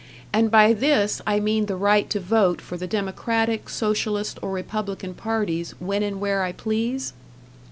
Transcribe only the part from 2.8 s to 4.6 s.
Democratic, Socialist, or